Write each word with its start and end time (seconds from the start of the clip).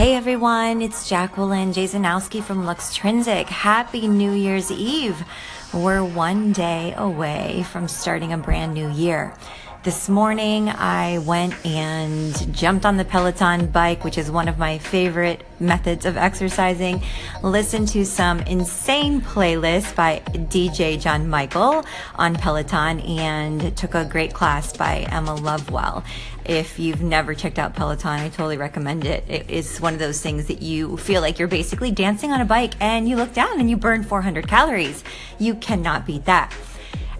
Hey 0.00 0.14
everyone, 0.14 0.80
it's 0.80 1.06
Jacqueline 1.10 1.74
Jasanowski 1.74 2.42
from 2.42 2.64
Luxtrinsic. 2.64 3.48
Happy 3.48 4.08
New 4.08 4.32
Year's 4.32 4.72
Eve. 4.72 5.26
We're 5.74 6.02
one 6.02 6.52
day 6.52 6.94
away 6.96 7.66
from 7.70 7.86
starting 7.86 8.32
a 8.32 8.38
brand 8.38 8.72
new 8.72 8.90
year. 8.90 9.34
This 9.82 10.10
morning, 10.10 10.68
I 10.68 11.20
went 11.20 11.54
and 11.64 12.54
jumped 12.54 12.84
on 12.84 12.98
the 12.98 13.04
Peloton 13.06 13.68
bike, 13.68 14.04
which 14.04 14.18
is 14.18 14.30
one 14.30 14.46
of 14.46 14.58
my 14.58 14.76
favorite 14.76 15.42
methods 15.58 16.04
of 16.04 16.18
exercising. 16.18 17.02
Listened 17.42 17.88
to 17.88 18.04
some 18.04 18.40
insane 18.40 19.22
playlist 19.22 19.96
by 19.96 20.20
DJ 20.34 21.00
John 21.00 21.30
Michael 21.30 21.82
on 22.16 22.34
Peloton 22.34 23.00
and 23.00 23.74
took 23.74 23.94
a 23.94 24.04
great 24.04 24.34
class 24.34 24.76
by 24.76 25.06
Emma 25.10 25.34
Lovewell. 25.34 26.04
If 26.44 26.78
you've 26.78 27.00
never 27.00 27.32
checked 27.32 27.58
out 27.58 27.74
Peloton, 27.74 28.20
I 28.20 28.28
totally 28.28 28.58
recommend 28.58 29.06
it. 29.06 29.24
It 29.28 29.48
is 29.48 29.80
one 29.80 29.94
of 29.94 29.98
those 29.98 30.20
things 30.20 30.44
that 30.48 30.60
you 30.60 30.98
feel 30.98 31.22
like 31.22 31.38
you're 31.38 31.48
basically 31.48 31.90
dancing 31.90 32.32
on 32.32 32.42
a 32.42 32.44
bike 32.44 32.74
and 32.80 33.08
you 33.08 33.16
look 33.16 33.32
down 33.32 33.58
and 33.58 33.70
you 33.70 33.78
burn 33.78 34.02
400 34.02 34.46
calories. 34.46 35.02
You 35.38 35.54
cannot 35.54 36.04
beat 36.04 36.26
that. 36.26 36.54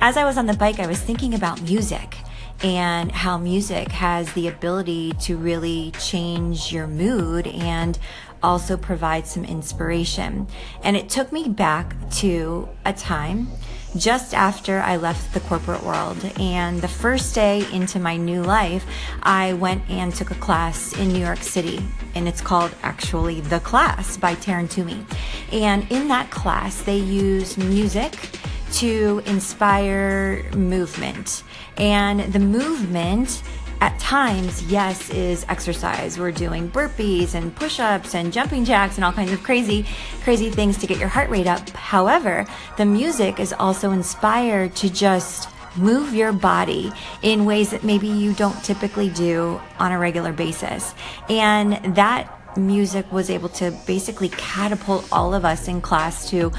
As 0.00 0.16
I 0.16 0.24
was 0.24 0.38
on 0.38 0.46
the 0.46 0.54
bike, 0.54 0.78
I 0.78 0.86
was 0.86 1.00
thinking 1.00 1.34
about 1.34 1.60
music 1.60 2.16
and 2.62 3.12
how 3.12 3.38
music 3.38 3.92
has 3.92 4.32
the 4.32 4.48
ability 4.48 5.12
to 5.20 5.36
really 5.36 5.92
change 5.98 6.72
your 6.72 6.86
mood 6.86 7.46
and 7.46 7.98
also 8.42 8.76
provide 8.76 9.26
some 9.26 9.44
inspiration. 9.44 10.46
And 10.82 10.96
it 10.96 11.08
took 11.08 11.32
me 11.32 11.48
back 11.48 11.94
to 12.12 12.68
a 12.84 12.92
time 12.92 13.48
just 13.96 14.34
after 14.34 14.80
I 14.80 14.96
left 14.96 15.32
the 15.32 15.40
corporate 15.40 15.82
world. 15.82 16.18
And 16.38 16.80
the 16.82 16.88
first 16.88 17.34
day 17.34 17.66
into 17.72 17.98
my 17.98 18.16
new 18.16 18.42
life, 18.42 18.84
I 19.22 19.54
went 19.54 19.88
and 19.88 20.14
took 20.14 20.30
a 20.30 20.34
class 20.34 20.92
in 20.98 21.08
New 21.08 21.24
York 21.24 21.42
City. 21.42 21.82
And 22.14 22.28
it's 22.28 22.40
called 22.40 22.74
actually 22.82 23.40
The 23.40 23.60
Class 23.60 24.16
by 24.16 24.34
Taryn 24.34 24.70
Toomey. 24.70 25.04
And 25.52 25.90
in 25.90 26.08
that 26.08 26.30
class, 26.30 26.82
they 26.82 26.98
use 26.98 27.56
music 27.56 28.35
to 28.72 29.22
inspire 29.26 30.44
movement. 30.54 31.42
And 31.76 32.32
the 32.32 32.38
movement 32.38 33.42
at 33.80 33.98
times, 34.00 34.62
yes, 34.64 35.10
is 35.10 35.44
exercise. 35.48 36.18
We're 36.18 36.32
doing 36.32 36.70
burpees 36.70 37.34
and 37.34 37.54
push 37.54 37.78
ups 37.78 38.14
and 38.14 38.32
jumping 38.32 38.64
jacks 38.64 38.96
and 38.96 39.04
all 39.04 39.12
kinds 39.12 39.32
of 39.32 39.42
crazy, 39.42 39.84
crazy 40.22 40.50
things 40.50 40.78
to 40.78 40.86
get 40.86 40.98
your 40.98 41.08
heart 41.08 41.28
rate 41.28 41.46
up. 41.46 41.68
However, 41.70 42.46
the 42.78 42.86
music 42.86 43.38
is 43.38 43.52
also 43.52 43.90
inspired 43.90 44.74
to 44.76 44.90
just 44.90 45.50
move 45.76 46.14
your 46.14 46.32
body 46.32 46.90
in 47.22 47.44
ways 47.44 47.70
that 47.70 47.84
maybe 47.84 48.08
you 48.08 48.32
don't 48.32 48.64
typically 48.64 49.10
do 49.10 49.60
on 49.78 49.92
a 49.92 49.98
regular 49.98 50.32
basis. 50.32 50.94
And 51.28 51.94
that 51.96 52.32
music 52.56 53.10
was 53.12 53.28
able 53.28 53.50
to 53.50 53.70
basically 53.86 54.30
catapult 54.30 55.06
all 55.12 55.34
of 55.34 55.44
us 55.44 55.68
in 55.68 55.82
class 55.82 56.30
to 56.30 56.50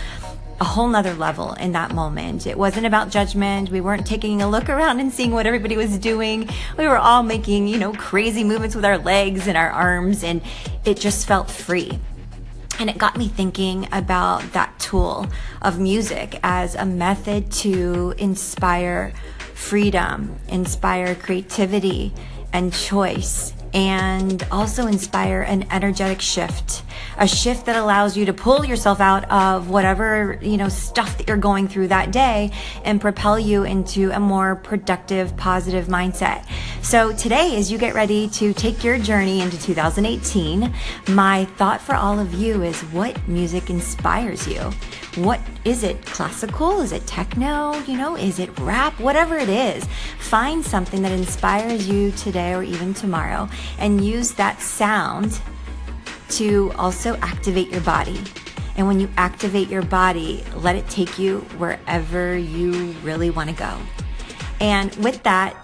a 0.59 0.63
whole 0.63 0.87
nother 0.87 1.13
level 1.13 1.53
in 1.53 1.71
that 1.73 1.93
moment. 1.93 2.47
It 2.47 2.57
wasn't 2.57 2.85
about 2.85 3.09
judgment. 3.09 3.69
We 3.69 3.81
weren't 3.81 4.07
taking 4.07 4.41
a 4.41 4.49
look 4.49 4.69
around 4.69 4.99
and 4.99 5.13
seeing 5.13 5.31
what 5.31 5.45
everybody 5.45 5.77
was 5.77 5.97
doing. 5.99 6.49
We 6.77 6.87
were 6.87 6.97
all 6.97 7.21
making, 7.23 7.67
you 7.67 7.77
know, 7.77 7.93
crazy 7.93 8.43
movements 8.43 8.75
with 8.75 8.85
our 8.85 8.97
legs 8.97 9.47
and 9.47 9.57
our 9.57 9.69
arms, 9.69 10.23
and 10.23 10.41
it 10.83 10.97
just 10.97 11.27
felt 11.27 11.51
free. 11.51 11.99
And 12.79 12.89
it 12.89 12.97
got 12.97 13.17
me 13.17 13.27
thinking 13.27 13.87
about 13.91 14.53
that 14.53 14.77
tool 14.79 15.27
of 15.61 15.79
music 15.79 16.39
as 16.43 16.75
a 16.75 16.85
method 16.85 17.51
to 17.53 18.13
inspire 18.17 19.13
freedom, 19.53 20.37
inspire 20.47 21.15
creativity 21.15 22.13
and 22.53 22.71
choice 22.71 23.53
and 23.73 24.45
also 24.51 24.87
inspire 24.87 25.41
an 25.41 25.65
energetic 25.71 26.21
shift 26.21 26.83
a 27.17 27.27
shift 27.27 27.65
that 27.65 27.75
allows 27.75 28.15
you 28.15 28.25
to 28.25 28.33
pull 28.33 28.65
yourself 28.65 28.99
out 28.99 29.29
of 29.31 29.69
whatever 29.69 30.37
you 30.41 30.57
know 30.57 30.69
stuff 30.69 31.17
that 31.17 31.27
you're 31.27 31.37
going 31.37 31.67
through 31.67 31.87
that 31.87 32.11
day 32.11 32.51
and 32.83 33.01
propel 33.01 33.39
you 33.39 33.63
into 33.63 34.11
a 34.11 34.19
more 34.19 34.55
productive 34.55 35.35
positive 35.37 35.87
mindset. 35.87 36.45
So 36.81 37.13
today 37.13 37.57
as 37.57 37.71
you 37.71 37.77
get 37.77 37.93
ready 37.93 38.29
to 38.29 38.53
take 38.53 38.83
your 38.83 38.97
journey 38.97 39.41
into 39.41 39.59
2018 39.59 40.73
my 41.09 41.45
thought 41.45 41.81
for 41.81 41.95
all 41.95 42.19
of 42.19 42.33
you 42.33 42.63
is 42.63 42.81
what 42.85 43.27
music 43.27 43.69
inspires 43.69 44.47
you? 44.47 44.59
What 45.15 45.41
is 45.65 45.83
it 45.83 46.05
classical? 46.05 46.81
Is 46.81 46.91
it 46.91 47.05
techno? 47.07 47.73
You 47.81 47.97
know 47.97 48.15
is 48.15 48.39
it 48.39 48.57
rap? 48.59 48.99
Whatever 48.99 49.37
it 49.37 49.49
is 49.49 49.85
find 50.19 50.63
something 50.63 51.01
that 51.01 51.11
inspires 51.11 51.87
you 51.87 52.11
today 52.11 52.53
or 52.53 52.61
even 52.61 52.93
tomorrow 52.93 53.49
and 53.79 54.03
use 54.03 54.31
that 54.33 54.61
sound 54.61 55.39
to 56.29 56.71
also 56.77 57.15
activate 57.17 57.69
your 57.69 57.81
body. 57.81 58.19
And 58.75 58.85
when 58.87 58.99
you 58.99 59.09
activate 59.17 59.69
your 59.69 59.81
body 59.81 60.43
let 60.55 60.75
it 60.75 60.87
take 60.89 61.17
you 61.17 61.39
wherever 61.57 62.37
you 62.37 62.91
really 63.03 63.29
want 63.29 63.49
to 63.49 63.55
go. 63.55 63.77
And 64.59 64.95
with 64.95 65.23
that 65.23 65.55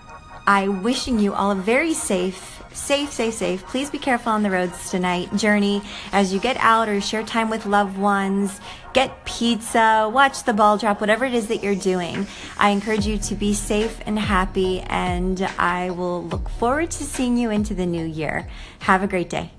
i 0.46 0.68
wishing 0.68 1.20
you 1.20 1.34
all 1.34 1.52
a 1.52 1.56
very 1.56 1.94
safe 1.94 2.53
safe, 2.74 3.12
safe, 3.12 3.34
safe. 3.34 3.66
Please 3.68 3.90
be 3.90 3.98
careful 3.98 4.32
on 4.32 4.44
the 4.44 4.52
roads 4.52 4.92
tonight. 4.92 5.34
Journey 5.36 5.82
as 6.12 6.34
you 6.34 6.40
get 6.40 6.58
out 6.58 6.90
or 6.90 7.00
share 7.00 7.24
time 7.24 7.50
with 7.50 7.66
loved 7.66 7.98
ones, 7.98 8.60
get 8.94 9.24
pizza, 9.24 10.10
watch 10.14 10.44
the 10.44 10.54
ball 10.54 10.78
drop, 10.78 11.00
whatever 11.00 11.24
it 11.24 11.34
is 11.34 11.48
that 11.48 11.64
you're 11.64 11.76
doing. 11.76 12.28
I 12.58 12.70
encourage 12.70 13.08
you 13.08 13.18
to 13.18 13.36
be 13.36 13.54
safe 13.54 14.00
and 14.06 14.20
happy, 14.20 14.82
and 14.82 15.42
I 15.58 15.92
will 15.92 16.24
look 16.26 16.50
forward 16.50 16.92
to 16.92 17.04
seeing 17.04 17.38
you 17.38 17.50
into 17.50 17.74
the 17.74 17.86
new 17.86 18.06
year. 18.06 18.50
Have 18.80 19.02
a 19.02 19.08
great 19.08 19.30
day. 19.30 19.54